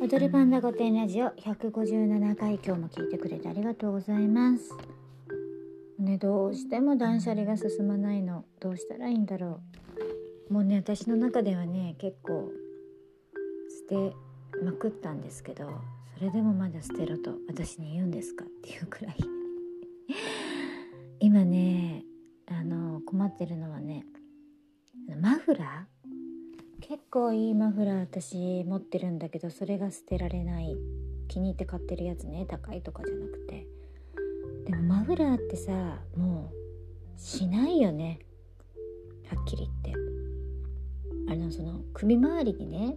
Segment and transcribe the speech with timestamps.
[0.00, 4.74] 踊るパンダ御殿ラジオ157回今日も聞いてくれてありがとうございます。
[5.98, 8.46] ねどうしても断捨離が進まないの。
[8.60, 9.60] どうしたらいいんだろ
[10.48, 10.54] う。
[10.54, 12.50] もうね私の中ではね結構
[13.90, 14.16] 捨て
[14.64, 15.70] まくったんですけど
[16.16, 19.16] それでもまだ捨てろと私に言うんですかっていうくらい。
[21.20, 22.04] 今ね
[22.46, 24.06] あの困ってるのはね
[25.20, 25.99] マフラー
[26.90, 30.76] 結構いいマフラー私持ってるんだけどそれが捨てられない。
[31.28, 33.64] 気に入って買ってるやつね高いとかじゃなくて。
[34.66, 35.70] でもマフラーってさ
[36.16, 38.18] もうしないよね。
[39.32, 41.32] はっきり言って。
[41.32, 42.96] あのその首周りにね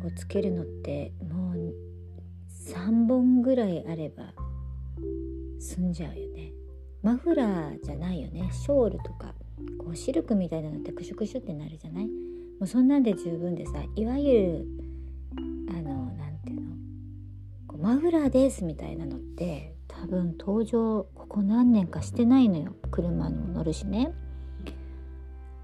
[0.00, 1.74] こうつけるのってもう
[2.72, 4.32] 3本ぐらいあれば
[5.58, 6.52] 済んじゃうよね。
[7.02, 8.48] マフラーじゃないよね。
[8.52, 9.34] ショールとか
[9.76, 12.29] こうシルクみたいなのってクシュクシュってなるじゃない？
[12.60, 14.66] うそんなんで十分でさいわゆる
[15.70, 16.70] あの何ていうの？
[17.66, 22.74] こうマフラーですみたいなのって多分登場ここ何年かしてないのよ。
[22.90, 24.12] 車にも乗るしね。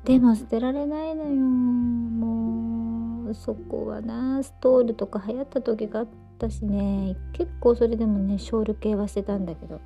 [0.05, 1.31] でも捨てられないのよ。
[1.31, 7.17] もうそこはなストールとか流行った時があったしね。
[7.33, 9.81] 結構それでもねショール系はしてたんだけどこ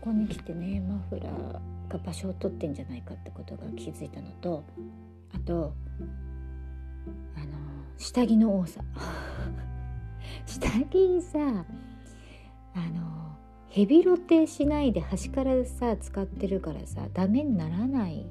[0.00, 1.52] こに来てねマフラー
[1.90, 4.62] が場所を取ってんじゃないかってことが気づいたのと
[5.34, 5.74] あと
[7.96, 8.80] 下着の多さ。
[10.46, 11.38] 下着さ
[12.74, 13.36] あの
[13.68, 18.26] ヘビロテしないで端からさ使ってるからさダメにならない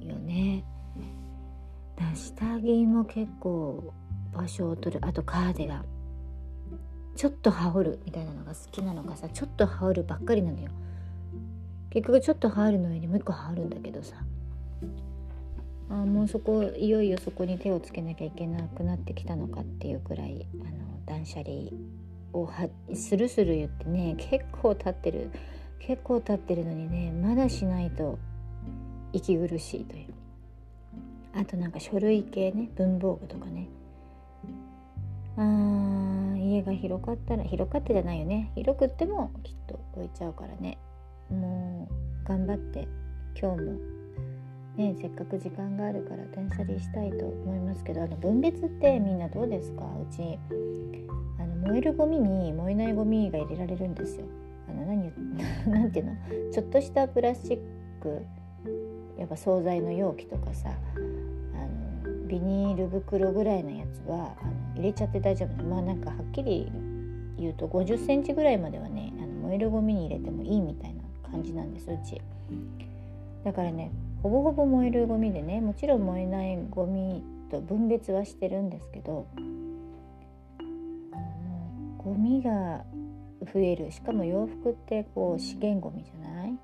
[0.00, 0.64] よね。
[1.96, 3.92] だ下着も結構
[4.32, 5.04] 場所を取る。
[5.04, 5.84] あとカーディガン。
[7.16, 10.70] ちょっと羽織るみたいなのが好きなのかさちょっと羽織るばっかりなのよ。
[11.90, 14.16] 結局ちょっと羽織るの上にもう一個羽織るんだけどさ。
[15.90, 21.70] あもうそこいよいよそこに手をつけなきゃいけなくなってきたのかっていうくらいあの断捨離
[22.32, 25.30] をはスルスル言ってね結構経ってる
[25.80, 28.18] 結構経ってるのにねまだしないと
[29.12, 30.14] 息苦しいという。
[31.32, 33.68] あとなんか書類系ね文房具とかね。
[35.36, 38.52] あー家が広かったら広かったじゃないよね。
[38.54, 40.78] 広くってもきっと置いちゃうからね。
[41.30, 41.88] も
[42.24, 42.86] う頑張って
[43.40, 43.99] 今日も
[44.80, 49.84] ねせっかく時間があるから断捨離したいと思いますけどあの分別ってみんなどうですか？
[49.84, 50.38] うち
[51.38, 54.24] あの燃えるゴミに燃えないゴミが入れられるんですよ。
[54.68, 55.12] あの何
[55.70, 56.12] なんていうの？
[56.50, 57.58] ちょっとしたプラスチッ
[58.00, 58.22] ク
[59.18, 66.72] やっぱ惣菜の容器とかさあのビニール袋ぐらいのやつはあの入れちゃって大丈夫まあなんかはっきり
[67.36, 72.20] 言うと5 0センチぐらいまではねあの燃えるゴミに入れてもいいみたいな感じなんですうち。
[73.44, 73.90] だからね
[74.22, 79.26] ほぼほぼ燃えるゴミでねもちろん燃えないゴミと分別はしてるんですけど
[81.98, 82.84] ゴミが
[83.52, 83.90] 増える。
[83.90, 86.54] しかも洋服ってこう資源ゴミじゃない？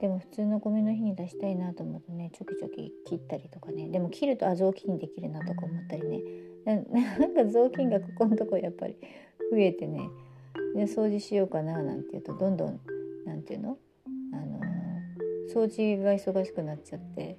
[0.00, 3.88] でも普通のゴミの日に出したいなと思うとねちょきちょき切ったりとかね。
[3.88, 6.22] でも切るとあ雑巾できるなとか思ったりね。
[6.66, 8.96] なんか雑巾がここのとこやっぱり
[9.50, 10.00] 増えてね。
[10.74, 12.80] で掃除しようかななんて言うとどんどん
[13.24, 13.78] 何て言うの？
[14.32, 14.60] あの
[15.52, 17.38] 掃除が忙しくなっちゃって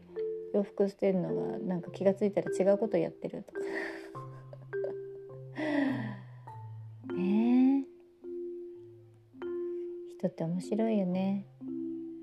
[0.53, 3.59] 洋服捨てるのがなんか気が付いたら違うことやってるとか
[7.13, 7.95] ねえ
[10.17, 11.45] 人って面白いよね。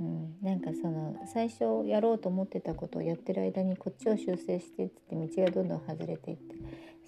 [0.00, 6.56] うん、なんかその最初やろうと思ってたことをやってる間にこっちを修正していって道がどんどん外れていって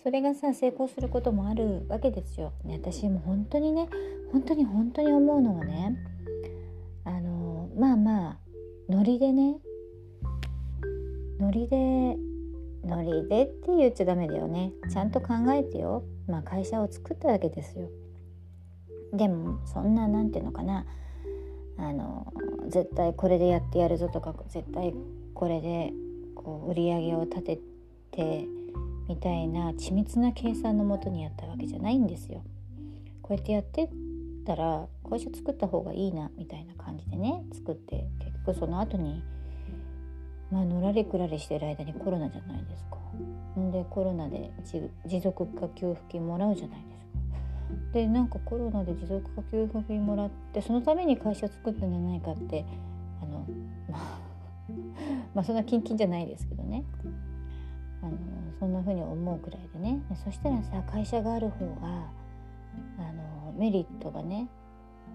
[0.03, 2.53] それがさ成功することもあるわけですよ。
[2.65, 3.89] ね、私も本当にね
[4.31, 5.97] 本当に本当に思うのはね
[7.05, 8.44] あのまあまあ
[8.89, 9.57] ノリでね。
[11.41, 12.17] ノリで
[12.85, 14.73] ノリでって言っちゃダメだよね。
[14.93, 16.05] ちゃんと考えてよ。
[16.29, 17.89] まあ会社を作ったわけですよ。
[19.15, 20.85] でもそんななんていうのかな。
[21.79, 22.33] あの
[22.69, 24.95] 絶対これでやってやるぞとか絶対
[25.33, 25.93] これで
[26.35, 27.59] こう売り上げを立て
[28.11, 28.47] て
[29.09, 32.43] みたいな緻密な計算のもとにやったわけじゃないんですよ。
[33.23, 33.89] こうやってやって
[34.45, 39.23] たら会社作った方がいいなみたいな感じでね作って結局その後に
[40.51, 42.99] まあのらりくらりしてる間にコロナじゃないですか。
[43.59, 44.53] んでコロナで
[45.07, 47.15] 持続化給付金もらうじゃないですか。
[47.93, 52.65] でなんかコロナで持続化給付金もらってそのために会社作ったんじゃないかって
[53.23, 53.47] あの
[53.89, 54.19] まあ
[55.35, 56.85] まあそんなキンキンじゃないですけどね
[58.03, 58.13] あの
[58.59, 62.11] そんな風に思うくらいでねそしたらさ会社がある方が
[63.57, 64.49] メリットがね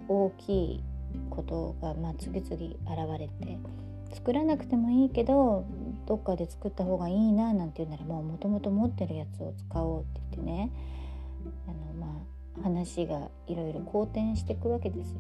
[0.07, 0.83] 大きい
[1.29, 3.57] ことが、まあ、次々現れて
[4.13, 5.65] 作らなくてもいいけど
[6.05, 10.71] どっかで作った方がいいななんて言うならもうもともと持ってるやつを使おうって言ってね
[11.67, 12.21] あのま
[12.59, 15.19] あ話がいろいろ好転していくわけですよ。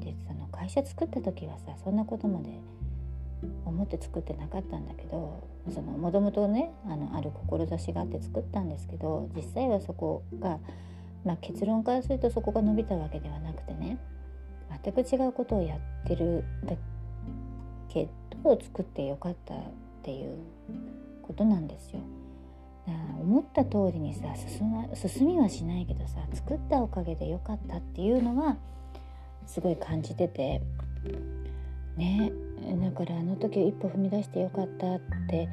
[0.00, 2.60] でその会社作った時はさそんなことまで
[3.64, 5.46] 思って作ってなかったんだけど
[5.98, 10.58] もともとねあのある志があって作ったんですけど実際はそこが、
[11.26, 13.98] まあ、結論からするとそこが伸びたわけではなくてね。
[14.84, 16.74] 全く違うことをやってるだ
[17.88, 18.08] け
[18.42, 19.58] ど作ってよかったっ
[20.02, 20.38] ていう
[21.22, 22.00] ことなんですよ。
[22.86, 28.56] だから思った通りにさ進,、ま、進みはしないけどさ作ったおかげでよかったっていうのは
[29.46, 30.62] すごい感じてて。
[31.96, 32.32] ね。
[32.82, 35.48] だからあの時一歩踏み出してよかったって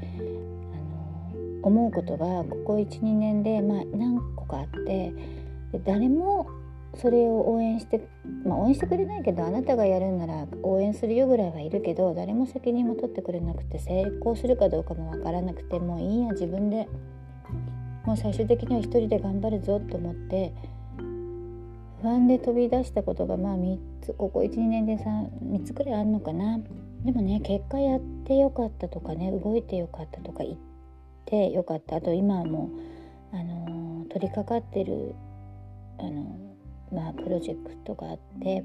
[0.74, 5.14] あの思うことがここ12年で、まあ、何個かあって
[5.74, 6.48] で誰も
[6.96, 8.08] それを応援して、
[8.46, 16.88] まあ、応援してくれないけどあなたがやるんなら応援するよぐらいはいるけど誰も責任も取ってくれなくて成功するかどうかも分からなくてもういいや自分で
[18.06, 20.54] もう最終的には一人で頑張るぞと思って
[22.02, 26.60] 不安で飛び出したことがまあ3つここ12年で 3, 3つくらいあるのかな。
[27.06, 30.58] でもね結果やってよかったとかね動いてよかったとか言っ
[31.26, 31.96] てよかった。
[31.96, 32.70] あと今はも
[33.32, 35.16] う、あのー、取り掛かってる、
[36.00, 36.56] あの、
[36.92, 38.64] まあ、プロジェクトがあって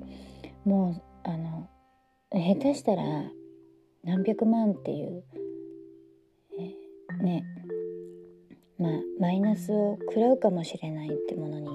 [0.64, 1.68] もうあの
[2.32, 3.02] 下手したら
[4.04, 5.24] 何百万っていう
[7.22, 7.44] ね
[8.78, 11.68] まあマイナスを食らうかもしれないってものに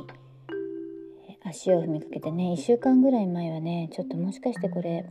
[1.45, 5.05] 足を踏みかけてね1週間ぐらい前はねちょっともしかしてこれ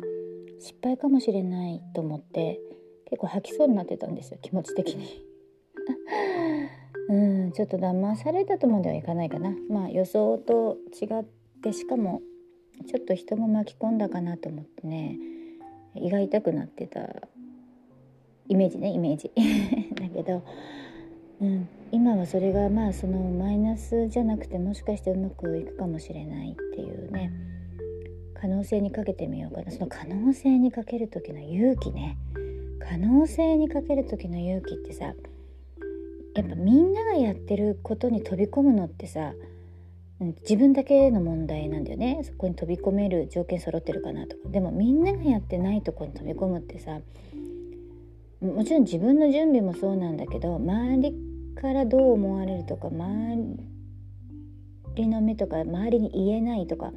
[0.59, 2.61] 失敗かもしれないと思って
[3.07, 5.23] 結構吐きそうになってたんですよ気持ち的に。
[7.13, 7.15] う
[7.49, 9.55] んちょっと騙されたとまではいかないかな。
[9.69, 11.25] まあ予想と違っ
[11.63, 12.23] てしかも
[12.89, 15.19] ちょっと人も巻き込んだかなと思ってね。
[15.95, 17.01] 胃が痛くなってた
[18.49, 19.31] イメージねイメージ。
[19.95, 20.43] だけど、
[21.43, 27.31] うん、今はそれがまあそのマイナスじゃなくてもしかしてうまくいくかもしれないっていうね。
[28.33, 29.71] 可能性にかけてみようかな。
[29.71, 32.17] その可能性にかける時の勇気ね。
[32.81, 35.15] 可能性にかける時の勇気ってさ
[36.35, 39.35] やっぱみんながやってることに飛び込むのってさ
[40.43, 42.21] 自分だけの問題なんだよね。
[42.23, 44.49] そこに飛び込める条件揃ってるかなとか。
[44.51, 47.01] でもみんながやってないとこに飛び込むってさ
[48.41, 51.15] もちろん自分の準備もそうなんだけど周り
[51.55, 53.57] からどう思われるとか周
[54.97, 56.93] りの目とか周りに言えないとか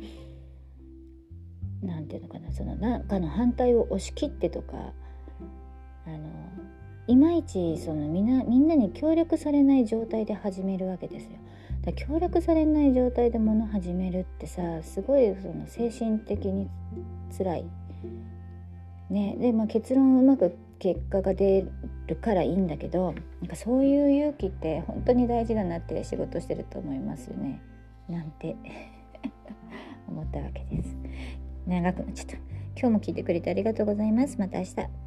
[1.83, 4.93] 何て言うのかなその何かの反対を押し切ってとか
[6.07, 6.44] あの
[7.07, 11.31] いまいちそのみんなみんなに協力されない状態で始めるわけですよ。
[11.83, 16.67] だ協力されない状態で物始めるってさすごいその精神的に
[17.37, 17.65] 辛い。
[19.09, 21.67] ね、で、まあ、結論うまく結果が出
[22.07, 27.61] るからいいんだけどなんかそういう勇気って本当に大事だなって仕事してると思いますよね
[28.09, 28.55] なんて
[30.09, 30.97] 思ったわけです。
[31.67, 32.35] 長くなっちゃった
[32.77, 35.04] 今日も聞いてくれてありがとうございますまた明日